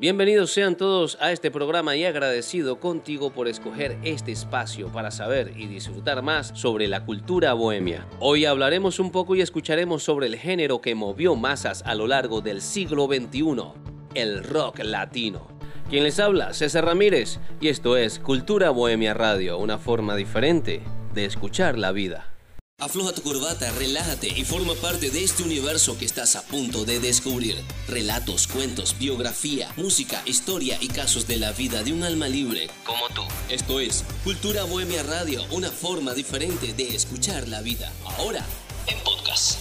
Bienvenidos 0.00 0.50
sean 0.50 0.78
todos 0.78 1.18
a 1.20 1.30
este 1.30 1.50
programa 1.50 1.94
y 1.94 2.06
agradecido 2.06 2.80
contigo 2.80 3.34
por 3.34 3.48
escoger 3.48 3.98
este 4.02 4.32
espacio 4.32 4.88
para 4.88 5.10
saber 5.10 5.52
y 5.58 5.66
disfrutar 5.66 6.22
más 6.22 6.52
sobre 6.54 6.88
la 6.88 7.04
cultura 7.04 7.52
bohemia. 7.52 8.06
Hoy 8.18 8.46
hablaremos 8.46 8.98
un 8.98 9.12
poco 9.12 9.36
y 9.36 9.42
escucharemos 9.42 10.02
sobre 10.02 10.28
el 10.28 10.36
género 10.38 10.80
que 10.80 10.94
movió 10.94 11.36
masas 11.36 11.82
a 11.84 11.94
lo 11.94 12.06
largo 12.06 12.40
del 12.40 12.62
siglo 12.62 13.08
XXI, 13.08 13.74
el 14.14 14.42
rock 14.42 14.78
latino. 14.78 15.48
Quien 15.90 16.04
les 16.04 16.18
habla, 16.18 16.54
César 16.54 16.86
Ramírez, 16.86 17.38
y 17.60 17.68
esto 17.68 17.98
es 17.98 18.20
Cultura 18.20 18.70
Bohemia 18.70 19.12
Radio, 19.12 19.58
una 19.58 19.76
forma 19.76 20.16
diferente 20.16 20.80
de 21.12 21.26
escuchar 21.26 21.76
la 21.76 21.92
vida. 21.92 22.39
Afloja 22.80 23.12
tu 23.12 23.20
corbata, 23.20 23.70
relájate 23.72 24.28
y 24.28 24.42
forma 24.42 24.74
parte 24.74 25.10
de 25.10 25.22
este 25.22 25.42
universo 25.42 25.98
que 25.98 26.06
estás 26.06 26.34
a 26.34 26.40
punto 26.40 26.86
de 26.86 26.98
descubrir. 26.98 27.62
Relatos, 27.86 28.46
cuentos, 28.46 28.96
biografía, 28.98 29.70
música, 29.76 30.22
historia 30.24 30.78
y 30.80 30.88
casos 30.88 31.26
de 31.26 31.36
la 31.36 31.52
vida 31.52 31.82
de 31.82 31.92
un 31.92 32.02
alma 32.04 32.26
libre 32.26 32.70
como 32.86 33.06
tú. 33.10 33.20
Esto 33.50 33.80
es 33.80 34.02
Cultura 34.24 34.64
Bohemia 34.64 35.02
Radio, 35.02 35.44
una 35.50 35.70
forma 35.70 36.14
diferente 36.14 36.72
de 36.72 36.94
escuchar 36.94 37.48
la 37.48 37.60
vida. 37.60 37.92
Ahora, 38.16 38.42
en 38.86 38.98
podcast. 39.04 39.58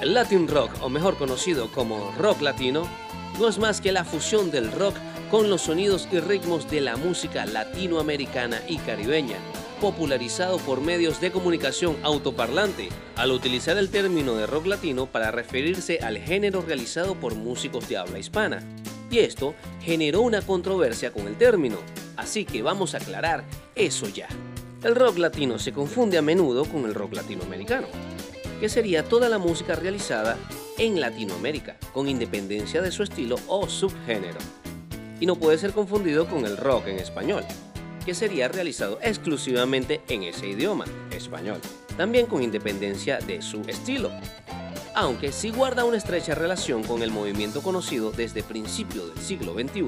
El 0.00 0.14
Latin 0.14 0.48
Rock, 0.48 0.70
o 0.80 0.88
mejor 0.88 1.18
conocido 1.18 1.70
como 1.70 2.12
rock 2.12 2.40
latino, 2.40 2.88
no 3.38 3.46
es 3.46 3.58
más 3.58 3.82
que 3.82 3.92
la 3.92 4.06
fusión 4.06 4.50
del 4.50 4.72
rock 4.72 4.96
con 5.30 5.50
los 5.50 5.62
sonidos 5.62 6.08
y 6.10 6.20
ritmos 6.20 6.70
de 6.70 6.80
la 6.80 6.96
música 6.96 7.44
latinoamericana 7.44 8.62
y 8.66 8.78
caribeña, 8.78 9.36
popularizado 9.80 10.56
por 10.58 10.80
medios 10.80 11.20
de 11.20 11.30
comunicación 11.30 11.96
autoparlante, 12.02 12.88
al 13.16 13.32
utilizar 13.32 13.76
el 13.76 13.90
término 13.90 14.36
de 14.36 14.46
rock 14.46 14.66
latino 14.66 15.06
para 15.06 15.30
referirse 15.30 15.98
al 15.98 16.18
género 16.18 16.62
realizado 16.62 17.14
por 17.14 17.34
músicos 17.34 17.88
de 17.88 17.98
habla 17.98 18.18
hispana. 18.18 18.62
Y 19.10 19.18
esto 19.18 19.54
generó 19.82 20.22
una 20.22 20.40
controversia 20.40 21.12
con 21.12 21.26
el 21.26 21.36
término, 21.36 21.76
así 22.16 22.46
que 22.46 22.62
vamos 22.62 22.94
a 22.94 22.98
aclarar 22.98 23.44
eso 23.74 24.08
ya. 24.08 24.28
El 24.82 24.94
rock 24.94 25.18
latino 25.18 25.58
se 25.58 25.72
confunde 25.72 26.16
a 26.16 26.22
menudo 26.22 26.64
con 26.64 26.84
el 26.86 26.94
rock 26.94 27.14
latinoamericano, 27.14 27.88
que 28.60 28.68
sería 28.70 29.04
toda 29.04 29.28
la 29.28 29.38
música 29.38 29.74
realizada 29.74 30.38
en 30.78 31.00
Latinoamérica, 31.00 31.76
con 31.92 32.08
independencia 32.08 32.80
de 32.80 32.92
su 32.92 33.02
estilo 33.02 33.36
o 33.46 33.68
subgénero 33.68 34.38
y 35.20 35.26
no 35.26 35.36
puede 35.36 35.58
ser 35.58 35.72
confundido 35.72 36.26
con 36.26 36.44
el 36.44 36.56
rock 36.56 36.88
en 36.88 36.98
español, 36.98 37.44
que 38.04 38.14
sería 38.14 38.48
realizado 38.48 38.98
exclusivamente 39.02 40.00
en 40.08 40.22
ese 40.22 40.48
idioma, 40.48 40.84
español, 41.10 41.60
también 41.96 42.26
con 42.26 42.42
independencia 42.42 43.18
de 43.18 43.42
su 43.42 43.60
estilo, 43.62 44.10
aunque 44.94 45.30
sí 45.30 45.50
guarda 45.50 45.84
una 45.84 45.96
estrecha 45.96 46.34
relación 46.34 46.82
con 46.82 47.02
el 47.02 47.10
movimiento 47.10 47.62
conocido 47.62 48.10
desde 48.10 48.42
principios 48.42 49.14
del 49.14 49.22
siglo 49.22 49.54
XXI 49.54 49.82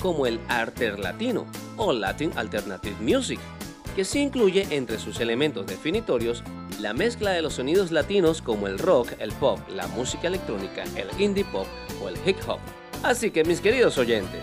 como 0.00 0.26
el 0.26 0.40
arte 0.48 0.96
latino 0.98 1.46
o 1.76 1.92
Latin 1.92 2.32
Alternative 2.36 2.96
Music, 3.00 3.38
que 3.94 4.04
sí 4.04 4.20
incluye 4.20 4.66
entre 4.70 4.98
sus 4.98 5.20
elementos 5.20 5.66
definitorios 5.66 6.42
la 6.80 6.94
mezcla 6.94 7.30
de 7.30 7.42
los 7.42 7.54
sonidos 7.54 7.92
latinos 7.92 8.42
como 8.42 8.66
el 8.66 8.78
rock, 8.78 9.12
el 9.20 9.30
pop, 9.32 9.60
la 9.68 9.86
música 9.86 10.26
electrónica, 10.26 10.82
el 10.96 11.08
indie 11.20 11.44
pop 11.44 11.66
o 12.02 12.08
el 12.08 12.16
hip 12.26 12.36
hop. 12.48 12.58
Así 13.02 13.30
que 13.30 13.44
mis 13.44 13.60
queridos 13.60 13.98
oyentes, 13.98 14.42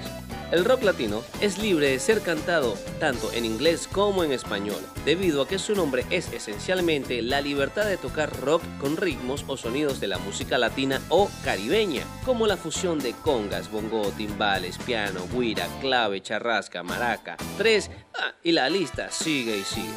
el 0.52 0.65
rock 0.65 0.83
latino 0.83 1.21
es 1.39 1.59
libre 1.59 1.91
de 1.91 1.99
ser 1.99 2.21
cantado 2.21 2.73
tanto 2.99 3.31
en 3.31 3.45
inglés 3.45 3.88
como 3.88 4.23
en 4.23 4.31
español, 4.31 4.81
debido 5.05 5.43
a 5.43 5.47
que 5.47 5.59
su 5.59 5.75
nombre 5.75 6.05
es 6.09 6.33
esencialmente 6.33 7.21
la 7.21 7.39
libertad 7.39 7.85
de 7.85 7.97
tocar 7.97 8.35
rock 8.41 8.61
con 8.80 8.97
ritmos 8.97 9.45
o 9.47 9.55
sonidos 9.55 9.99
de 9.99 10.07
la 10.07 10.17
música 10.17 10.57
latina 10.57 10.99
o 11.09 11.30
caribeña, 11.45 12.03
como 12.25 12.47
la 12.47 12.57
fusión 12.57 12.99
de 12.99 13.13
congas, 13.13 13.71
bongo, 13.71 14.11
timbales, 14.17 14.77
piano, 14.80 15.21
guira, 15.31 15.67
clave, 15.80 16.21
charrasca, 16.21 16.83
maraca, 16.83 17.37
tres, 17.57 17.89
ah, 18.20 18.33
y 18.43 18.52
la 18.52 18.70
lista 18.70 19.09
sigue 19.11 19.58
y 19.58 19.64
sigue. 19.64 19.87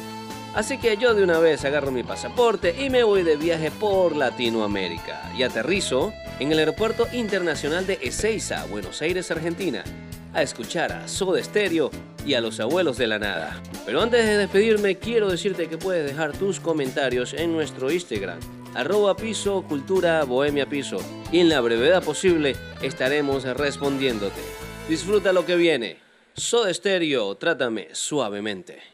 Así 0.55 0.77
que 0.77 0.97
yo 0.97 1.15
de 1.15 1.23
una 1.23 1.39
vez 1.39 1.65
agarro 1.65 1.91
mi 1.91 2.03
pasaporte 2.03 2.75
y 2.79 2.91
me 2.91 3.03
voy 3.03 3.23
de 3.23 3.37
viaje 3.37 3.71
por 3.71 4.15
Latinoamérica 4.15 5.33
y 5.35 5.41
aterrizo 5.41 6.13
en 6.39 6.51
el 6.51 6.59
Aeropuerto 6.59 7.07
Internacional 7.13 7.85
de 7.85 7.99
Ezeiza, 8.01 8.65
Buenos 8.65 9.01
Aires, 9.01 9.29
Argentina, 9.31 9.83
a 10.33 10.41
escuchar 10.41 10.91
a 10.91 11.07
Soda 11.07 11.43
Stereo 11.43 11.91
y 12.25 12.33
a 12.33 12.41
los 12.41 12.59
abuelos 12.59 12.97
de 12.97 13.07
la 13.07 13.19
nada. 13.19 13.61
Pero 13.85 14.01
antes 14.01 14.25
de 14.25 14.37
despedirme, 14.37 14.97
quiero 14.97 15.29
decirte 15.29 15.67
que 15.67 15.77
puedes 15.77 16.09
dejar 16.09 16.33
tus 16.33 16.59
comentarios 16.59 17.33
en 17.33 17.51
nuestro 17.53 17.91
Instagram, 17.91 18.39
arroba 18.73 19.15
piso 19.15 19.63
cultura 19.63 20.23
bohemia 20.23 20.67
piso, 20.67 20.97
y 21.31 21.39
en 21.39 21.49
la 21.49 21.61
brevedad 21.61 22.03
posible 22.03 22.55
estaremos 22.81 23.43
respondiéndote. 23.43 24.41
Disfruta 24.89 25.33
lo 25.33 25.45
que 25.45 25.55
viene. 25.55 25.97
Soda 26.35 26.73
Stereo, 26.73 27.35
trátame 27.35 27.89
suavemente. 27.91 28.92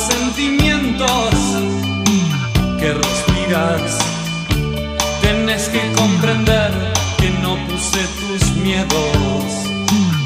Sentimientos 0.00 1.34
que 2.78 2.94
respiras. 2.94 3.98
Tienes 5.20 5.68
que 5.68 5.80
comprender 5.92 6.70
que 7.18 7.30
no 7.42 7.56
puse 7.66 8.00
tus 8.20 8.56
miedos 8.56 9.44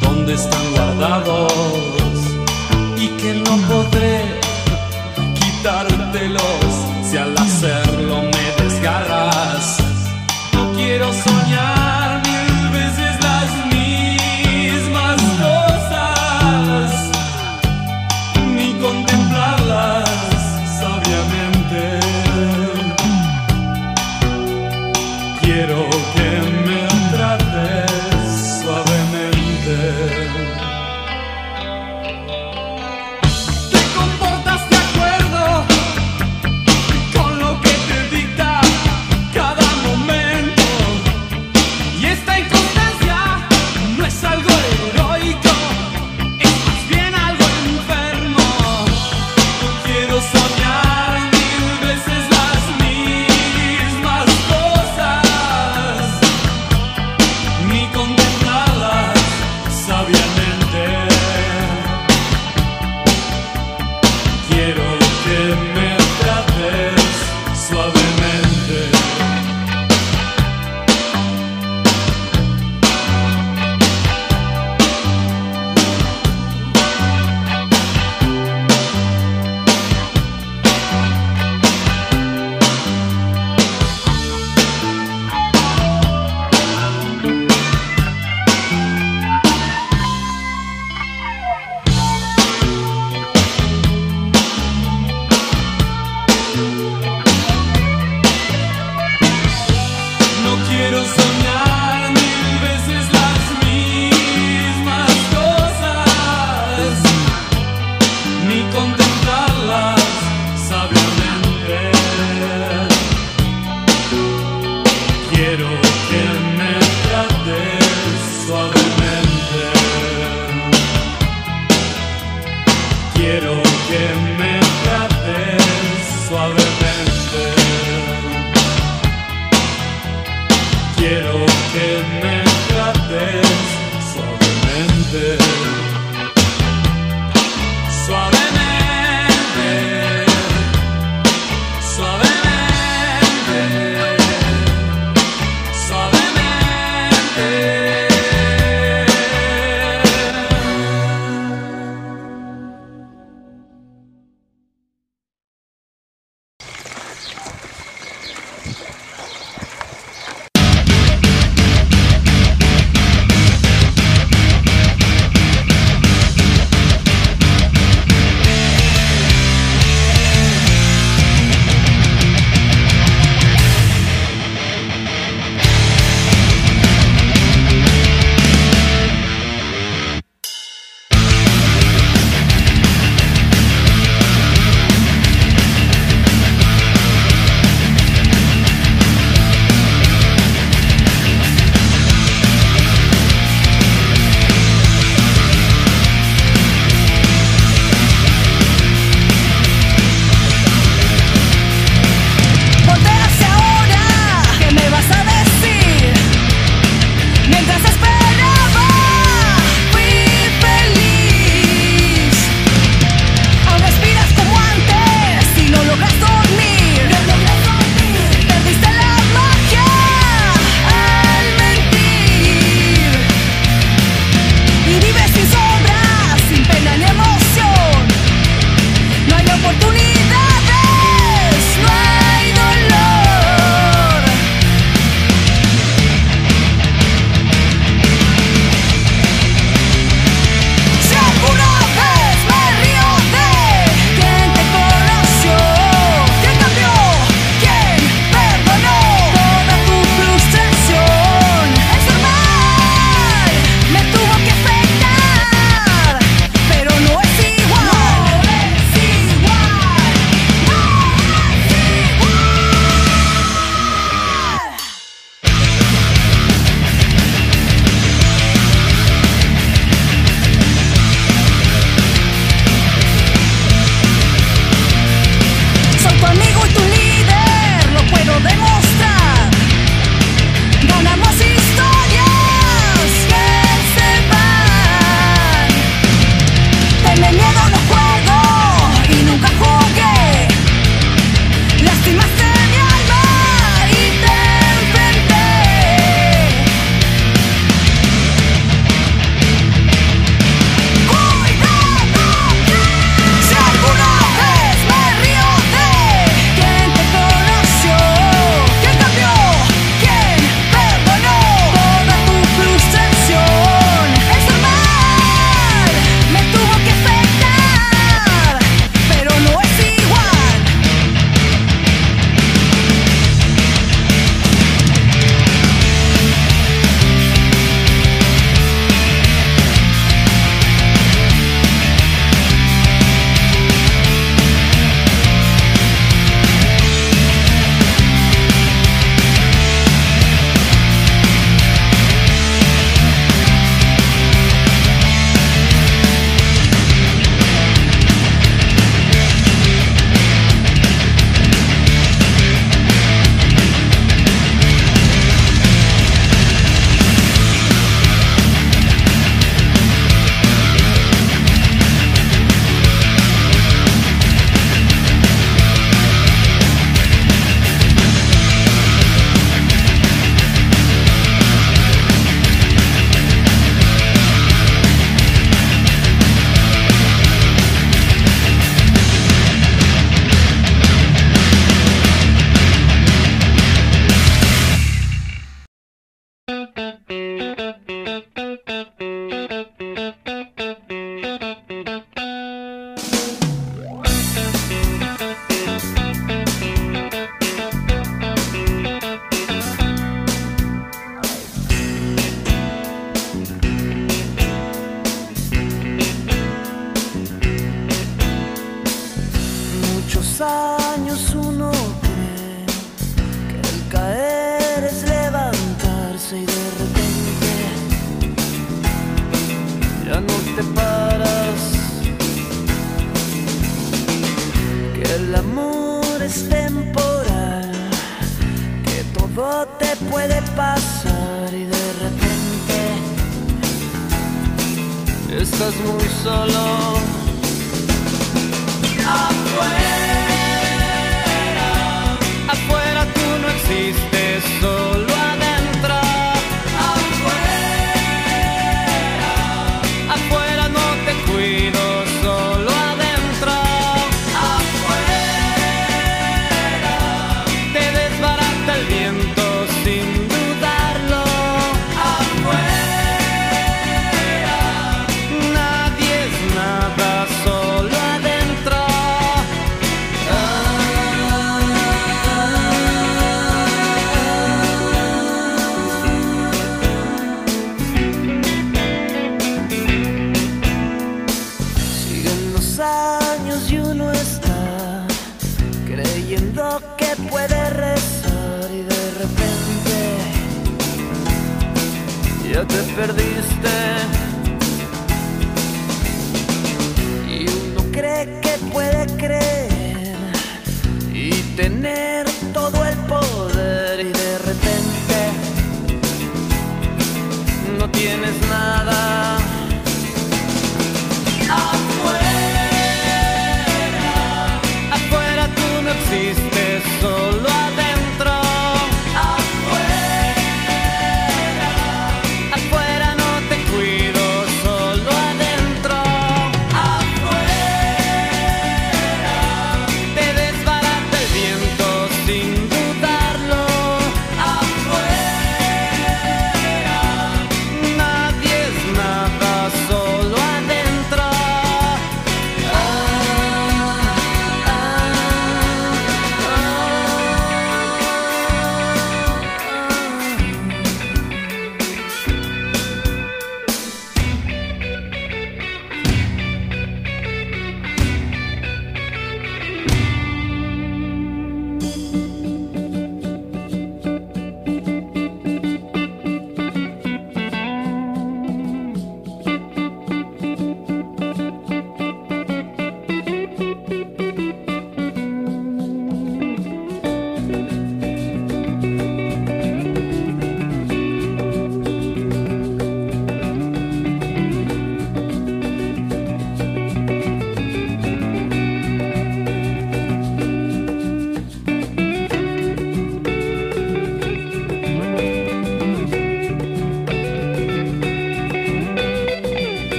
donde 0.00 0.34
están 0.34 0.72
guardados 0.72 1.97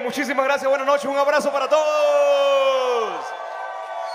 muchísimas 0.00 0.44
gracias, 0.44 0.68
buenas 0.68 0.86
noches, 0.86 1.04
un 1.06 1.16
abrazo 1.16 1.52
para 1.52 1.68
todos. 1.68 3.24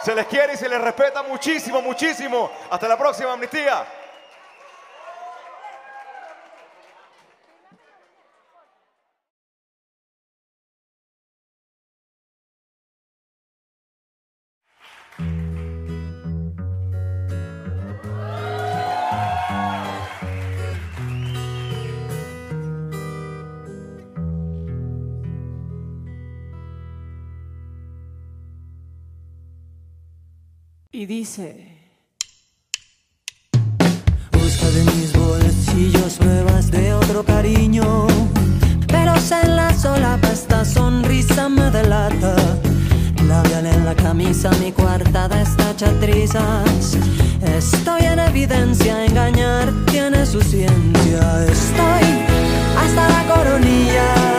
Se 0.04 0.14
les 0.14 0.26
quiere 0.28 0.54
y 0.54 0.58
se 0.58 0.68
les 0.68 0.82
respeta 0.82 1.24
muchísimo, 1.24 1.82
muchísimo. 1.82 2.52
Hasta 2.70 2.88
la 2.88 2.98
próxima, 2.98 3.32
amnistía. 3.34 3.86
y 31.04 31.06
dice... 31.06 31.68
Busca 34.32 34.68
de 34.70 34.84
mis 34.84 35.12
bolsillos 35.14 36.14
pruebas 36.14 36.72
de 36.72 36.94
otro 36.94 37.26
cariño, 37.26 38.08
pero 38.88 39.14
en 39.44 39.56
la 39.56 39.74
sola 39.74 40.18
esta 40.32 40.64
sonrisa 40.64 41.50
me 41.50 41.70
delata. 41.72 42.36
Labial 43.28 43.66
en 43.66 43.86
la 43.86 43.96
camisa, 43.96 44.50
mi 44.62 44.72
cuarta 44.72 45.28
destachatrizas. 45.28 46.98
Estoy 47.42 48.04
en 48.06 48.20
evidencia, 48.20 49.06
engañar 49.06 49.74
tiene 49.92 50.26
su 50.26 50.42
ciencia. 50.42 51.46
Estoy 51.46 52.06
hasta 52.78 53.10
la 53.10 53.24
coronilla. 53.34 54.33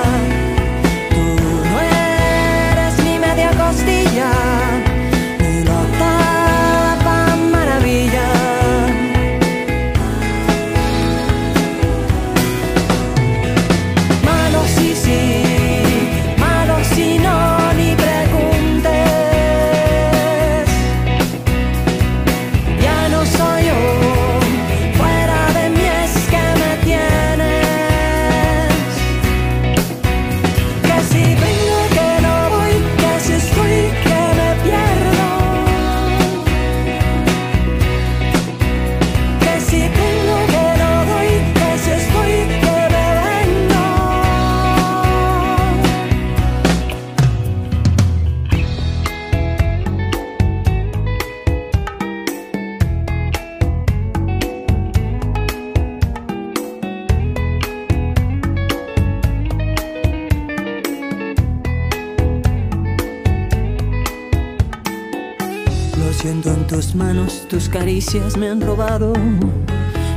Siento 66.24 66.48
en 66.54 66.66
tus 66.66 66.94
manos, 66.94 67.46
tus 67.50 67.68
caricias 67.68 68.38
me 68.38 68.48
han 68.48 68.58
robado. 68.62 69.12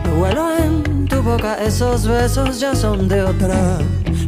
Lo 0.05 0.15
vuelo 0.15 0.57
en 0.57 1.05
tu 1.05 1.21
boca, 1.21 1.55
esos 1.61 2.07
besos 2.07 2.61
ya 2.61 2.73
son 2.73 3.09
de 3.09 3.23
otra. 3.23 3.79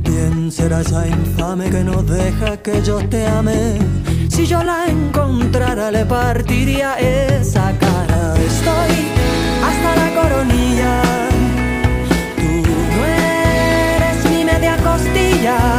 ¿Quién 0.03 0.51
será 0.51 0.81
esa 0.81 1.07
infame 1.07 1.69
que 1.69 1.81
no 1.85 2.03
deja 2.03 2.57
que 2.57 2.81
yo 2.83 2.97
te 3.07 3.25
ame? 3.25 3.77
Si 4.27 4.45
yo 4.45 4.61
la 4.61 4.87
encontrara, 4.87 5.89
le 5.89 6.03
partiría 6.03 6.95
esa 6.95 7.71
cara. 7.79 8.33
Estoy 8.35 8.95
hasta 9.63 9.95
la 9.95 10.21
coronilla. 10.21 11.01
Tú 12.35 12.69
no 12.91 13.05
eres 13.05 14.25
mi 14.25 14.43
media 14.43 14.75
costilla. 14.83 15.78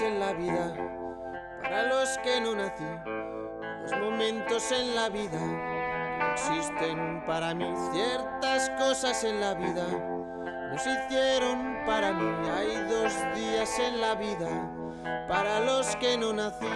en 0.00 0.20
la 0.20 0.32
vida 0.32 0.74
para 1.62 1.82
los 1.84 2.18
que 2.18 2.40
no 2.40 2.54
nací, 2.54 2.84
dos 3.82 3.98
momentos 4.00 4.70
en 4.70 4.94
la 4.94 5.08
vida 5.08 5.40
que 6.18 6.32
existen 6.32 7.24
para 7.26 7.54
mí, 7.54 7.66
ciertas 7.92 8.70
cosas 8.78 9.24
en 9.24 9.40
la 9.40 9.54
vida 9.54 10.17
nos 10.78 10.86
hicieron 10.86 11.76
para 11.86 12.12
mí. 12.12 12.48
Hay 12.56 12.76
dos 12.88 13.12
días 13.34 13.78
en 13.80 14.00
la 14.00 14.14
vida 14.14 14.70
para 15.26 15.60
los 15.60 15.96
que 15.96 16.16
no 16.16 16.32
nací. 16.32 16.66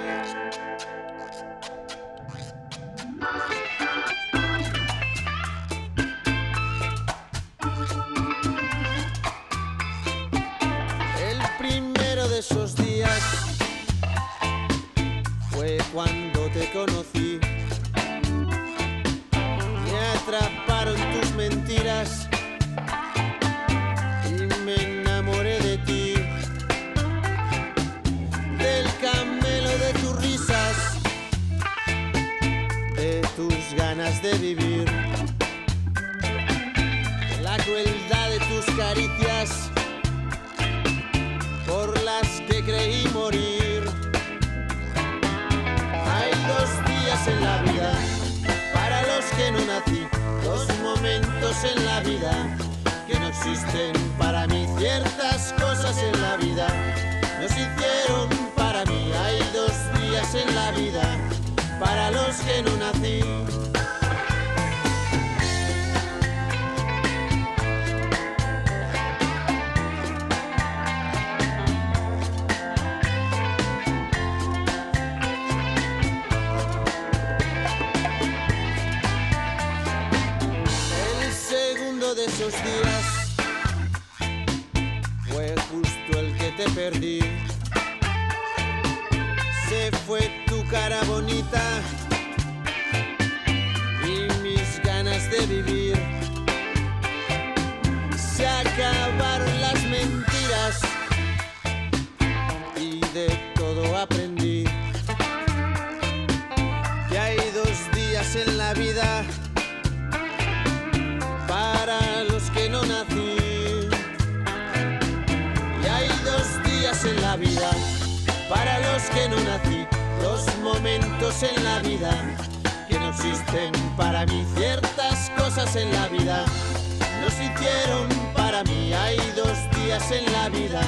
Vida 126.43 127.21
nos 127.21 127.33
hicieron 127.35 128.09
para 128.35 128.65
mí. 128.65 128.93
Hay 128.93 129.17
dos 129.37 129.59
días 129.77 130.11
en 130.11 130.33
la 130.33 130.49
vida 130.49 130.81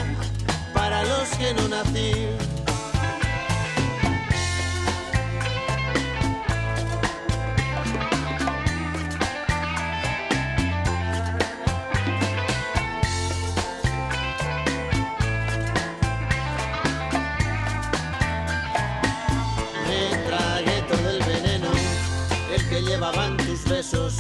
para 0.73 1.03
los 1.05 1.29
que 1.31 1.55
no 1.55 1.69
nací. 1.69 2.13
Me 19.89 20.17
tragué 20.29 20.83
todo 20.83 21.11
el 21.11 21.23
veneno, 21.23 21.71
el 22.55 22.69
que 22.69 22.83
llevaban 22.83 23.37
tus 23.39 23.65
besos, 23.65 24.15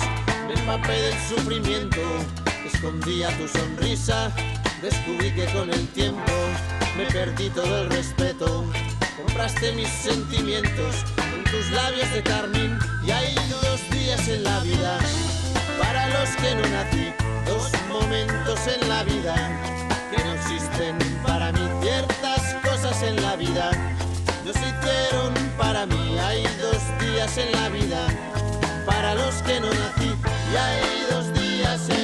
empapé 0.55 0.93
del 0.93 1.19
sufrimiento, 1.29 2.01
escondía 2.65 3.29
tu 3.39 3.49
sonrisa, 3.49 4.31
descubrí 4.83 5.31
que 5.33 5.47
con 5.47 5.71
el 5.71 5.87
tiempo 5.89 6.33
me 6.97 7.07
perdí 7.07 7.51
todo 7.51 7.83
el 7.83 7.91
respeto, 7.91 8.65
compraste 9.17 9.73
mis 9.73 9.89
sentimientos 9.89 11.05
con 11.17 11.45
tus 11.45 11.71
labios 11.71 12.13
de 12.13 12.23
carmín 12.23 12.79
y 13.07 13.11
hay 13.11 13.35
dos 13.51 13.81
días 13.91 14.29
en 14.29 14.45
la 14.45 14.61
vida. 14.61 14.99
Para 15.79 16.09
los 16.09 16.31
que 16.37 16.55
no 16.55 16.69
nací, 16.69 17.13
dos 17.47 17.71
momentos 17.89 18.61
en 18.67 18.89
la 18.89 19.03
vida 19.05 19.35
que 20.11 20.25
no 20.25 20.33
existen. 20.35 20.97
Para 21.27 21.53
mí, 21.53 21.61
ciertas 21.83 22.55
cosas 22.63 23.03
en 23.03 23.21
la 23.21 23.37
vida 23.37 23.71
nos 24.45 24.57
hicieron 24.57 25.35
para 25.59 25.87
mí. 25.87 26.19
Hay 26.19 26.45
dos 26.61 26.83
días 27.01 27.37
en 27.39 27.53
la 27.53 27.69
vida 27.69 28.07
para 28.85 29.15
los 29.15 29.35
que 29.43 29.61
no 29.61 29.69
nací. 29.69 30.15
Y 30.53 30.57
hay 30.57 31.07
dos 31.11 31.33
días 31.35 31.89
en 31.91 32.04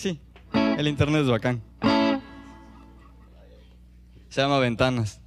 Pues 0.00 0.14
sí, 0.14 0.20
el 0.78 0.86
internet 0.86 1.22
es 1.22 1.28
bacán. 1.28 1.60
Se 4.28 4.40
llama 4.40 4.60
Ventanas. 4.60 5.20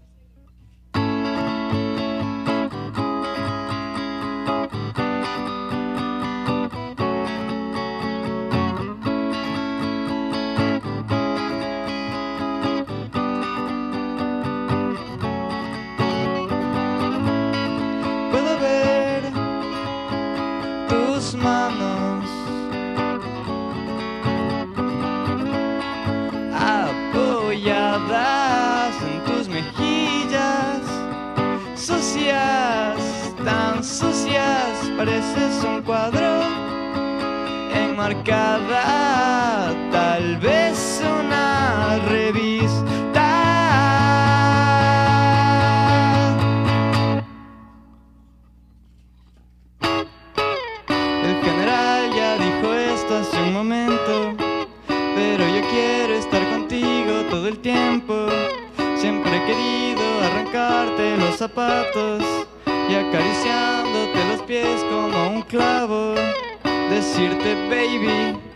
tocarte 60.52 61.16
los 61.16 61.38
zapatos 61.38 62.22
y 62.90 62.96
acariciándote 62.96 64.26
los 64.30 64.42
pies 64.42 64.84
como 64.90 65.36
un 65.36 65.42
clavo. 65.44 66.16
Decirte, 66.90 67.56
baby 67.70 68.51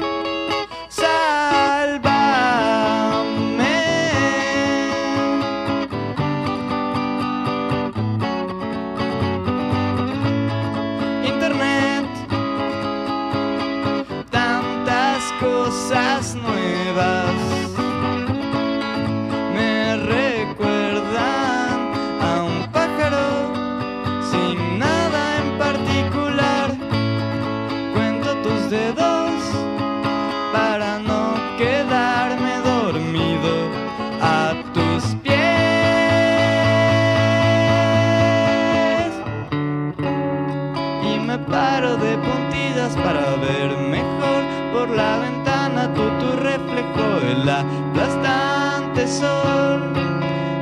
la 47.45 47.59
aplastante 47.59 49.07
sol. 49.07 49.93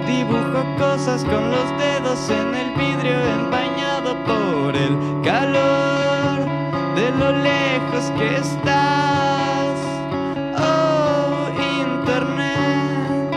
Dibujo 0.06 0.66
cosas 0.78 1.24
con 1.24 1.50
los 1.50 1.70
dedos 1.78 2.30
en 2.30 2.54
el 2.54 2.72
vidrio 2.76 3.18
empañado 3.40 4.16
por 4.26 4.76
el 4.76 4.98
calor 5.24 6.40
de 6.96 7.10
lo 7.12 7.32
lejos 7.32 8.12
que 8.18 8.36
estás. 8.36 9.78
Oh, 10.60 11.48
internet. 11.88 13.32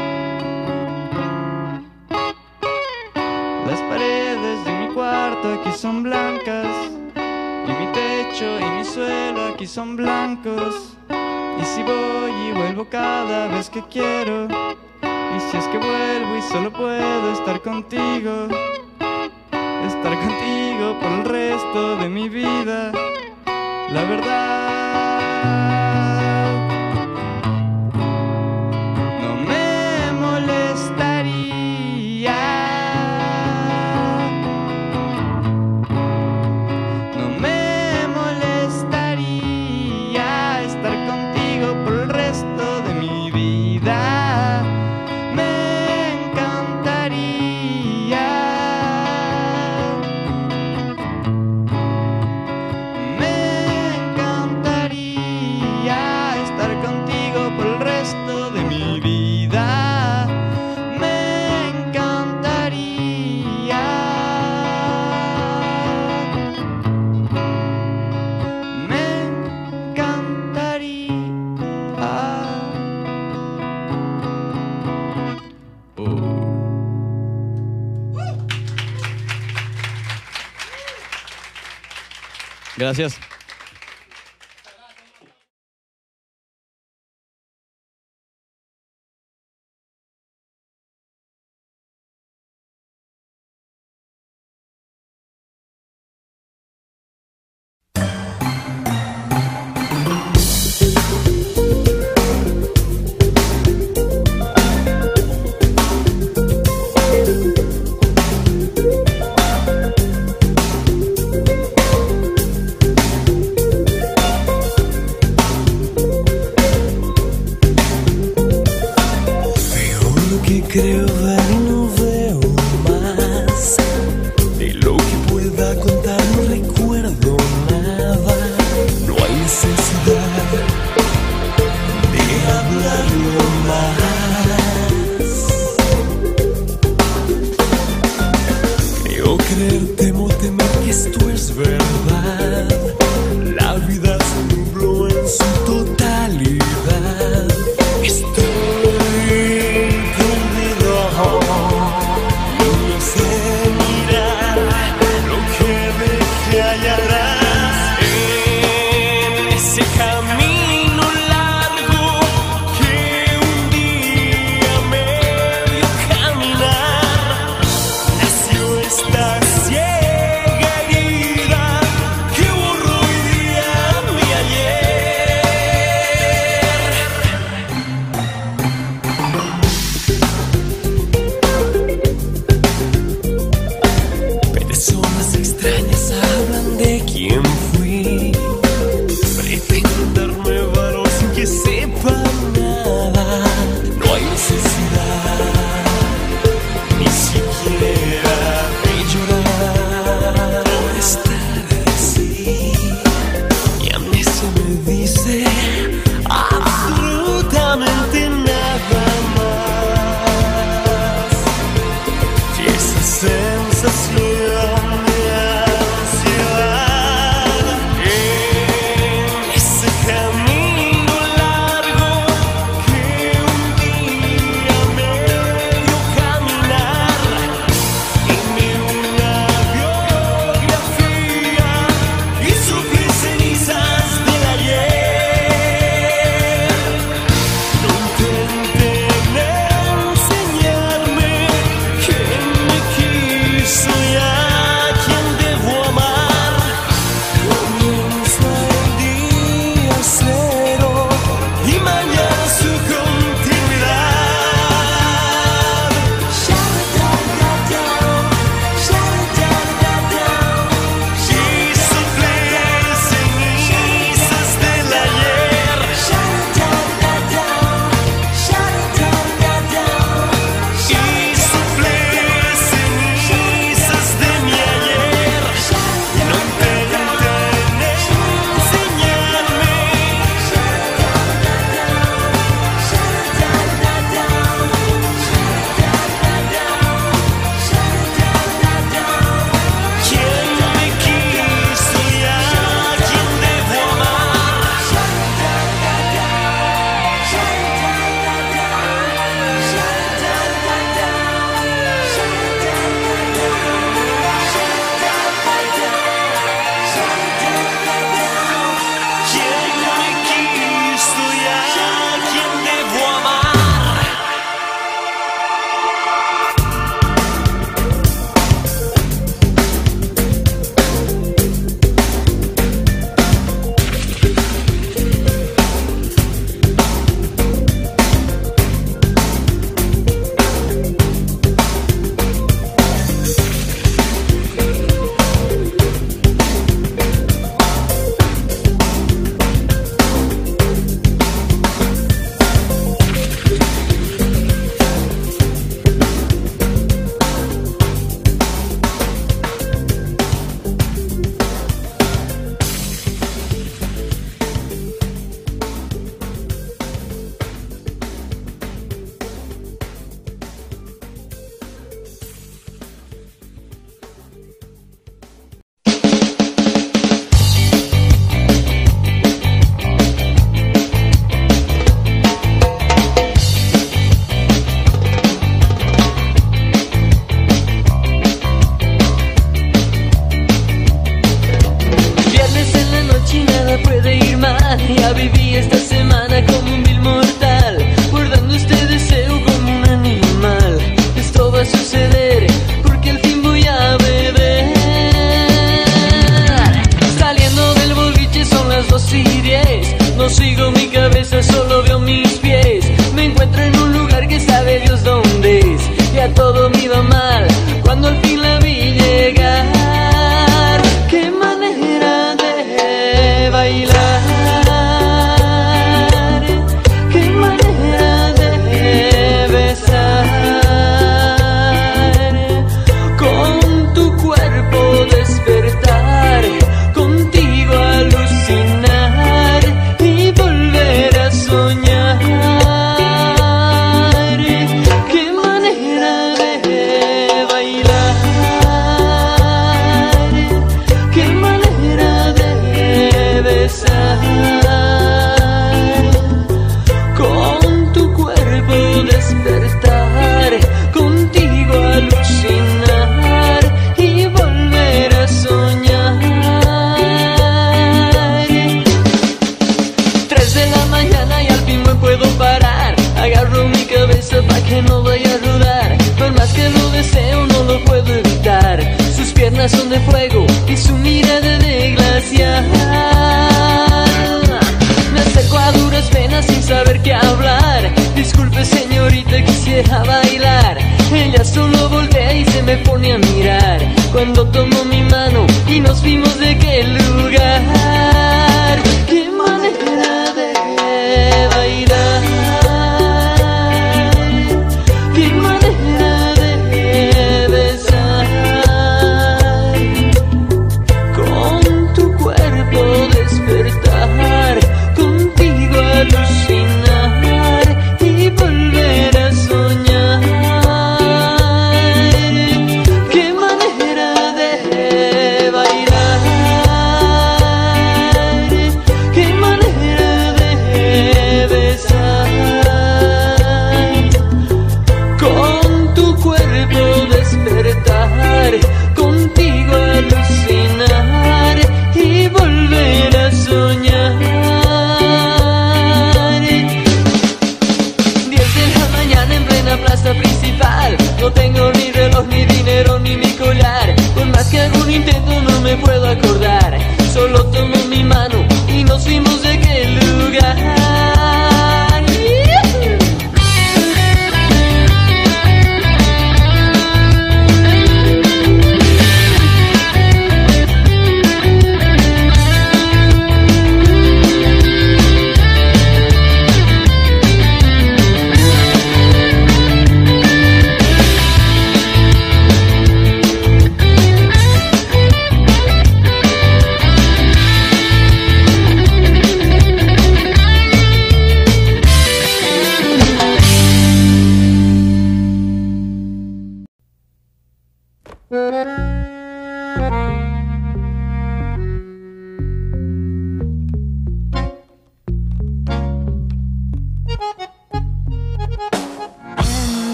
Las 3.66 3.80
paredes 3.82 4.64
de 4.64 4.72
mi 4.72 4.88
cuarto 4.92 5.54
aquí 5.54 5.70
son 5.72 6.02
blancas 6.02 6.66
y 7.14 7.70
mi 7.70 7.86
techo 7.92 8.58
y 8.60 8.64
mi 8.76 8.84
suelo 8.84 9.54
aquí 9.54 9.66
son 9.68 9.94
blancos. 9.96 10.95
Si 11.76 11.82
voy 11.82 12.32
y 12.32 12.52
vuelvo 12.52 12.86
cada 12.86 13.48
vez 13.48 13.68
que 13.68 13.82
quiero, 13.82 14.48
y 14.48 15.40
si 15.50 15.58
es 15.58 15.68
que 15.68 15.76
vuelvo 15.76 16.38
y 16.38 16.40
solo 16.50 16.72
puedo 16.72 17.32
estar 17.32 17.60
contigo, 17.60 18.48
estar 19.86 20.18
contigo 20.18 20.98
por 20.98 21.12
el 21.12 21.24
resto 21.26 21.96
de 21.98 22.08
mi 22.08 22.30
vida, 22.30 22.92
la 23.92 24.04
verdad. 24.04 24.75
Gracias. 82.86 83.18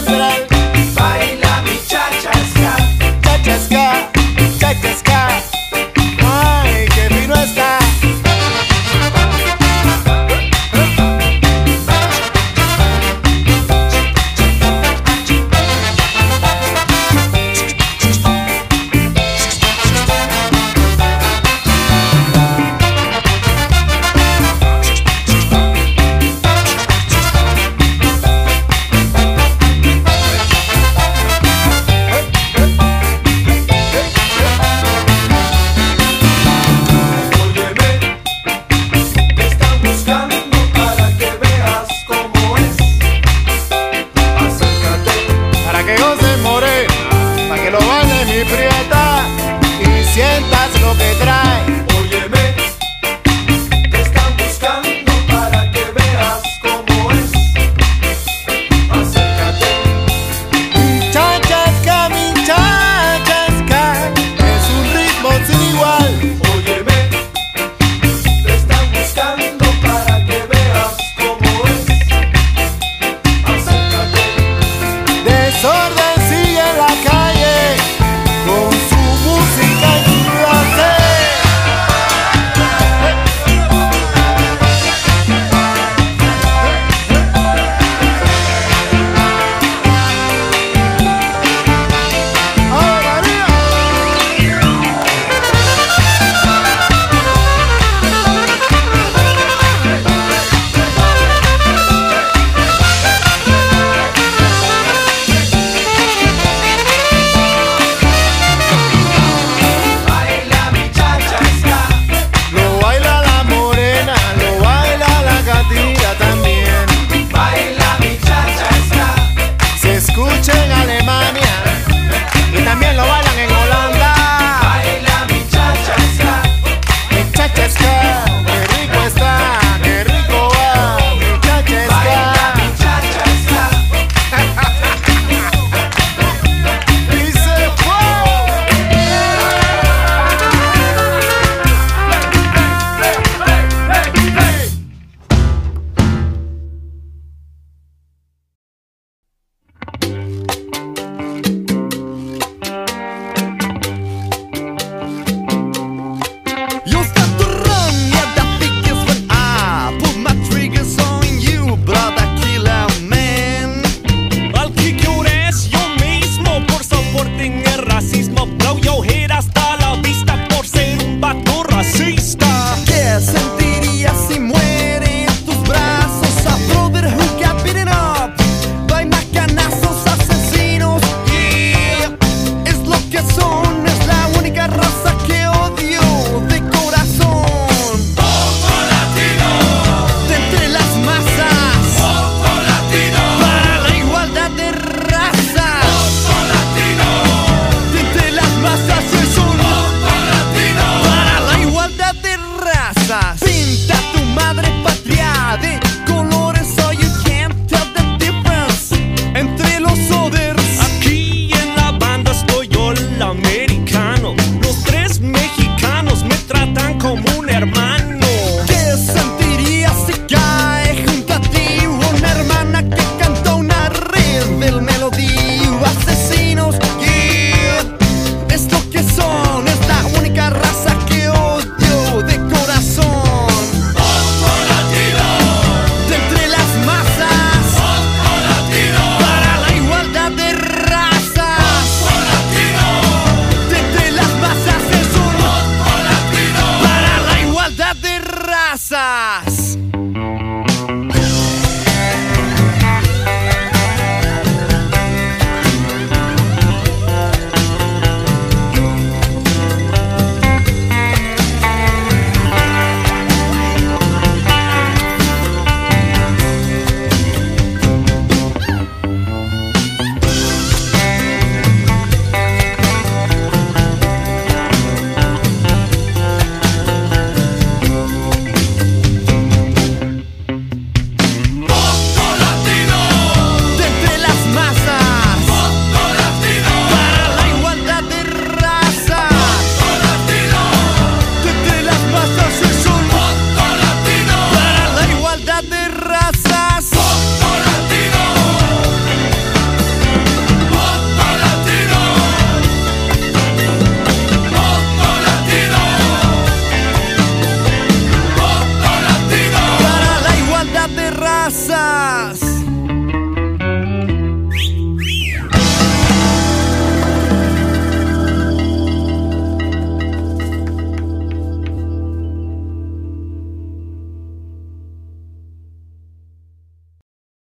central. 0.00 0.51